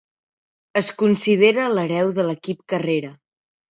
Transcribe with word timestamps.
Es 0.81 0.89
considera 1.03 1.69
l'hereu 1.77 2.13
de 2.19 2.29
l'equip 2.31 2.69
Carrera. 2.77 3.19